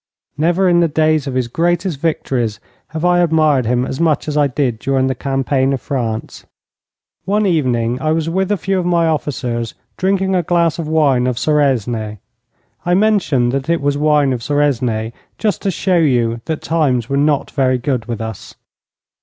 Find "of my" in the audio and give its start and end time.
8.79-9.05